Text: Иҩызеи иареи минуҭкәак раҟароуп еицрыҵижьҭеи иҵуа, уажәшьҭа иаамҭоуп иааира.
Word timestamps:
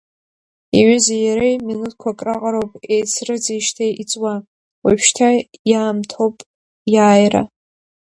Иҩызеи 0.79 1.21
иареи 1.25 1.55
минуҭкәак 1.65 2.19
раҟароуп 2.27 2.71
еицрыҵижьҭеи 2.93 3.91
иҵуа, 4.01 4.33
уажәшьҭа 4.83 5.27
иаамҭоуп 5.71 6.37
иааира. 6.93 7.41